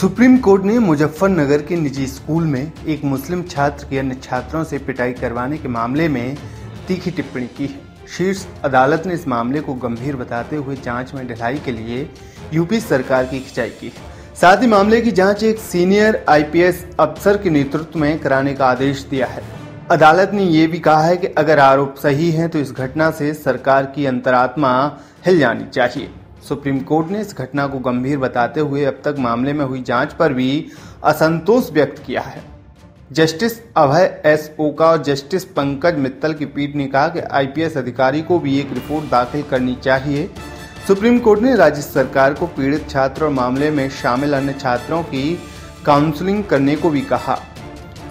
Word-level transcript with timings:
Supreme 0.00 0.36
court 0.38 0.62
ने 0.64 0.78
मुजफ्फरनगर 0.78 1.62
के 1.62 1.76
निजी 1.76 2.06
स्कूल 2.06 2.44
में 2.44 2.72
एक 2.88 3.02
मुस्लिम 3.04 3.42
छात्र 3.42 3.86
की 3.86 3.98
अन्य 3.98 4.14
छात्रों 4.22 4.62
से 4.64 4.78
पिटाई 4.78 5.12
करवाने 5.12 5.56
के 5.58 5.68
मामले 5.68 6.06
में 6.08 6.36
तीखी 6.88 7.10
टिप्पणी 7.10 7.46
की 7.46 7.66
है। 7.66 8.06
शीर्ष 8.08 8.46
अदालत 8.64 9.02
ने 9.06 9.14
इस 9.14 9.26
मामले 9.28 9.60
को 9.60 9.74
गंभीर 9.74 10.16
बताते 10.16 10.56
हुए 10.56 10.76
जाँच 10.76 11.12
में 11.14 11.26
ढिलाई 11.28 11.58
के 11.58 11.72
लिए 11.72 12.08
यूपी 12.52 12.80
सरकार 12.80 13.24
की 13.24 13.40
खिंचाई 13.40 13.70
की 13.70 13.92
साथ 14.40 14.62
ही 14.62 14.66
मामले 14.66 15.00
की 15.00 15.10
जाँच 15.10 15.42
एक 15.42 15.58
सीनियर 15.60 16.24
आईपीएस 16.28 16.84
अफसर 17.00 17.36
के 17.36 17.50
नेतृत्व 17.50 17.98
में 17.98 18.18
कराने 18.18 18.54
का 18.54 18.66
आदेश 18.66 19.06
दिया 19.10 19.26
है। 19.26 19.42
अदालत 19.90 20.30
ने 20.34 20.44
यह 20.44 20.68
भी 20.68 20.78
कहा 20.78 21.02
है 21.02 21.16
कि 21.16 21.26
अगर 21.38 21.58
आरोप 21.58 21.94
सही 21.96 22.30
है 22.30 22.48
तो 22.48 22.58
इस 22.58 22.72
घटना 22.72 23.10
से 23.10 23.32
सरकार 23.34 23.92
की 23.96 24.06
अंतरात्मा 24.06 24.72
हिल 25.26 25.38
जानी 25.38 25.68
चाहिए। 25.68 26.10
सुप्रीम 26.48 26.78
कोर्ट 26.80 27.10
ने 27.10 27.20
इस 27.20 27.36
घटना 27.36 27.66
को 27.66 27.78
गंभीर 27.80 28.18
बताते 28.18 28.60
हुए 28.60 28.84
अब 28.84 29.00
तक 29.04 29.16
मामले 29.18 29.52
में 29.52 29.64
हुई 29.64 29.82
जाँच 29.82 30.12
पर 30.12 30.32
भी 30.32 30.66
असंतोष 31.04 31.70
व्यक्त 31.72 32.02
किया 32.04 32.20
है। 32.20 32.42
जस्टिस 33.12 33.58
अभय 33.76 34.04
एस 34.26 34.50
ओका 34.60 34.86
और 34.86 35.02
जस्टिस 35.02 35.44
पंकज 35.50 35.98
मित्तल 35.98 36.34
की 36.34 36.46
पीठ 36.46 36.74
ने 36.76 36.86
कहा 36.86 37.08
कि 37.08 37.20
आईपीएस 37.20 37.76
अधिकारी 37.76 38.22
को 38.22 38.38
भी 38.38 38.58
एक 38.60 38.72
रिपोर्ट 38.72 39.10
दाखिल 39.10 39.42
करनी 39.42 39.74
चाहिए। 39.74 40.28
सुप्रीम 40.86 41.18
कोर्ट 41.18 41.40
ने 41.40 41.54
राज्य 41.56 41.82
सरकार 41.82 42.34
को 42.34 42.46
पीड़ित 42.46 42.88
छात्र 42.90 43.24
और 43.24 43.30
मामले 43.30 43.70
में 43.70 43.88
शामिल 43.92 44.34
अन्य 44.34 44.52
छात्रों 44.52 45.02
की 45.02 45.38
काउंसलिंग 45.86 46.44
करने 46.44 46.76
को 46.76 46.90
भी 46.90 47.00
कहा। 47.00 47.38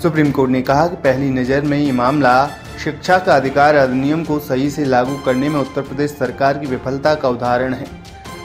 सुप्रीम 0.02 0.32
कोर्ट 0.32 0.52
ने 0.52 0.62
कहा 0.62 0.88
कि 0.88 0.96
पहली 0.96 1.30
नज़र 1.32 1.62
में 1.62 1.78
ये 1.78 1.92
मामला 1.92 2.50
शिक्षा 2.84 3.18
का 3.18 3.36
अधिकार 3.36 3.76
अधिनियम 3.76 4.24
को 4.24 4.38
सही 4.40 4.70
से 4.70 4.86
लागू 4.86 5.18
करने 5.18 5.50
में 5.50 5.60
उत्तर 5.60 5.82
प्रदेश 5.82 6.12
सरकार 6.12 6.58
की 6.58 6.68
विफलता 6.68 7.14
का 7.16 7.30
उदाहरण 7.30 7.74
है। 7.74 7.88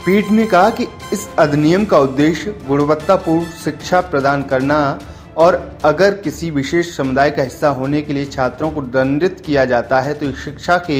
पीठ 0.06 0.30
ने 0.30 0.44
कहा 0.46 0.70
कि 0.70 0.86
इस 1.12 1.28
अधिनियम 1.38 1.84
का 1.84 1.98
उद्देश्य 1.98 2.50
गुणवत्तापूर्ण 2.66 3.44
शिक्षा 3.54 4.00
प्रदान 4.00 4.42
करना 4.42 4.76
और 5.36 5.54
अगर 5.84 6.14
किसी 6.14 6.50
विशेष 6.50 6.96
समुदाय 6.96 7.30
का 7.30 7.42
हिस्सा 7.42 7.68
होने 7.68 8.02
के 8.02 8.12
लिए 8.12 8.24
छात्रों 8.24 8.70
को 8.70 8.82
दंडित 8.82 9.40
किया 9.40 9.64
जाता 9.64 10.00
है 10.00 10.14
तो 10.14 10.30
शिक्षा 10.34 10.76
के 10.86 10.98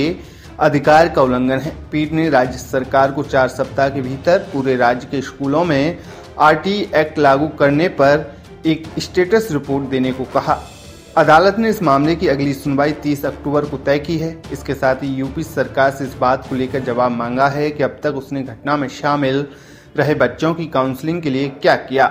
अधिकार 0.60 1.08
का 1.08 1.22
उल्लंघन 1.22 1.58
है। 1.58 1.74
पीठ 1.92 2.12
ने 2.12 2.28
राज्य 2.30 2.58
सरकार 2.58 3.12
को 3.12 3.22
चार 3.24 3.48
सप्ताह 3.48 3.88
के 3.88 4.00
भीतर 4.00 4.38
पूरे 4.52 4.76
राज्य 4.76 5.08
के 5.10 5.20
स्कूलों 5.22 5.64
में 5.64 5.98
आरटी 6.40 6.80
एक्ट 6.94 7.18
लागू 7.18 7.48
करने 7.58 7.88
पर 8.00 8.30
एक 8.66 8.88
स्टेटस 8.98 9.48
रिपोर्ट 9.52 9.88
देने 9.88 10.12
को 10.12 10.24
कहा। 10.34 10.60
अदालत 11.16 11.58
ने 11.58 11.68
इस 11.70 11.82
मामले 11.82 12.14
की 12.16 12.28
अगली 12.28 12.52
सुनवाई 12.54 12.92
30 13.02 13.24
अक्टूबर 13.24 13.64
को 13.64 13.76
तय 13.78 13.98
की 13.98 14.16
है। 14.18 14.30
इसके 14.52 14.74
साथ 14.74 15.02
ही 15.02 15.08
यूपी 15.08 15.42
सरकार 15.42 15.90
से 15.90 16.04
इस 16.04 16.14
बात 16.14 16.48
को 16.48 16.56
लेकर 16.56 16.80
जवाब 16.80 17.10
मांगा 17.10 17.46
है 17.48 17.70
कि 17.70 17.82
अब 17.82 17.98
तक 18.02 18.14
उसने 18.14 18.42
घटना 18.42 18.76
में 18.76 18.86
शामिल 18.88 19.46
रहे 19.96 20.14
बच्चों 20.14 20.52
की 20.54 20.66
काउंसलिंग 20.66 21.20
के 21.22 21.30
लिए 21.30 21.48
क्या 21.52 21.74
किया। 21.76 22.08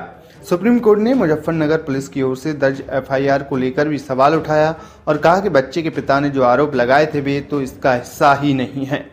सुप्रीम 0.49 0.79
कोर्ट 0.79 0.99
ने 0.99 1.13
मुजफ्फरनगर 1.13 1.77
पुलिस 1.77 2.07
की 2.07 2.21
ओर 2.21 2.37
से 2.37 2.53
दर्ज 2.53 2.81
एफआईआर 2.91 3.43
को 3.43 3.57
लेकर 3.57 3.87
भी 3.87 3.97
सवाल 3.97 4.35
उठाया 4.35 4.73
और 5.07 5.17
कहा 5.17 5.39
कि 5.39 5.49
बच्चे 5.49 5.81
के 5.81 5.89
पिता 5.89 6.19
ने 6.19 6.29
जो 6.29 6.43
आरोप 6.43 6.75
लगाए 6.75 7.05
थे 7.05 7.21
वे 7.21 7.39
तो 7.41 7.61
इसका 7.61 7.93
हिस्सा 7.93 8.33
ही 8.33 8.53
नहीं 8.53 8.85
है। 8.85 9.05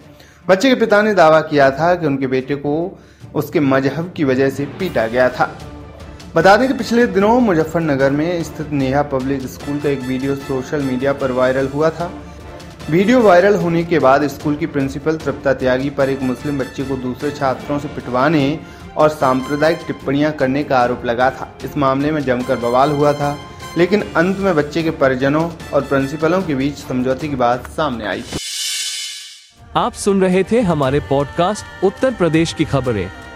बच्चे 0.49 0.69
के 0.69 0.75
पिता 0.75 1.03
ने 1.03 1.15
दावा 1.15 1.41
किया 1.41 1.71
था 1.71 1.95
कि 1.95 2.07
उनके 2.07 2.27
बेटे 2.27 2.55
को 2.57 2.77
उसके 3.35 3.61
मज़हब 3.61 4.13
की 4.17 4.25
वजह 4.25 4.51
से 4.51 4.67
पीटा 4.79 5.07
गया 5.07 5.29
था। 5.31 5.51
बता 6.35 6.57
दें 6.57 6.67
कि 6.69 6.75
पिछले 6.75 7.07
दिनों 7.07 7.39
मुजफ्फरनगर 7.41 8.11
में 8.11 8.43
स्थित 8.45 8.71
नेहा 8.73 9.03
पब्लिक 9.03 9.43
स्कूल 9.43 9.79
का 9.81 9.89
एक 9.89 10.01
वीडियो 10.01 10.35
सोशल 10.37 10.83
मीडिया 10.83 11.13
पर 11.13 11.33
वायरल 11.33 11.69
हुआ 11.69 11.91
था। 11.91 12.11
वीडियो 12.91 13.21
वायरल 13.23 13.55
होने 13.55 13.83
के 13.85 13.99
बाद 13.99 14.27
स्कूल 14.27 14.57
की 14.57 14.67
प्रिंसिपल 14.67 15.17
तृप्ता 15.17 15.55
त्यागी 15.55 15.91
पर 15.91 16.11
एक 16.11 16.23
मुस्लिम 16.23 16.59
बच्चे 16.59 16.85
को 16.85 16.97
दूसरे 16.97 17.31
छात्रों 17.31 17.79
से 17.79 17.89
पिटवाने 17.89 18.59
और 18.97 19.09
सांप्रदायिक 19.09 19.81
टिप्पणियाँ 19.87 20.33
करने 20.33 20.65
का 20.65 20.79
आरोप 20.79 21.05
लगा 21.05 21.31
था। 21.31 21.53
इस 21.65 21.77
मामले 21.77 22.11
में 22.11 22.23
जमकर 22.25 22.57
बवाल 22.57 22.91
हुआ 22.91 23.13
था, 23.13 23.37
लेकिन 23.79 24.05
अंत 24.17 24.39
में 24.39 24.55
बच्चे 24.57 24.83
के 24.83 24.91
परिजनों 24.91 25.49
और 25.75 25.81
प्रिंसिपलों 25.83 26.43
के 26.43 26.55
बीच 26.55 26.77
समझौते 26.79 27.29
की 27.29 27.37
बात 27.37 27.67
सामने 27.67 28.07
आई 28.07 28.25
आप 29.77 29.93
सुन 29.95 30.21
रहे 30.21 30.45
थे 30.53 30.61
हमारे 30.61 31.01
पॉडकास्ट 31.01 31.85
उत्तर 31.85 32.15
प्रदेश 32.15 32.53
की 32.53 32.65
खबरें। 32.65 33.09